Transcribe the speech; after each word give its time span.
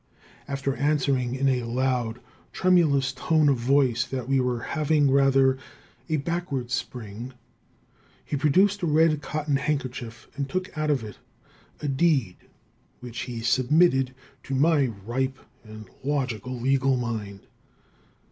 After 0.47 0.75
answering 0.77 1.35
in 1.35 1.47
a 1.47 1.63
loud, 1.65 2.19
tremulous 2.51 3.13
tone 3.13 3.47
of 3.49 3.57
voice 3.57 4.03
that 4.03 4.27
we 4.27 4.39
were 4.39 4.61
having 4.73 5.11
rather 5.11 5.59
a 6.09 6.17
backward 6.17 6.71
spring, 6.71 7.33
he 8.25 8.35
produced 8.35 8.81
a 8.81 8.87
red 8.87 9.21
cotton 9.21 9.57
handkerchief 9.57 10.27
and 10.35 10.49
took 10.49 10.75
out 10.75 10.89
of 10.89 11.03
it 11.03 11.19
a 11.81 11.87
deed 11.87 12.37
which 12.99 13.19
he 13.19 13.41
submitted 13.41 14.15
to 14.41 14.55
my 14.55 14.87
ripe 14.87 15.37
and 15.63 15.85
logical 16.03 16.59
legal 16.59 16.97
mind. 16.97 17.41